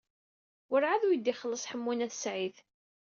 Werɛad 0.69 1.01
ur 1.07 1.13
iyi-d-ixelleṣ 1.13 1.63
Ḥemmu 1.71 1.93
n 1.93 2.05
At 2.05 2.13
Sɛid. 2.17 2.55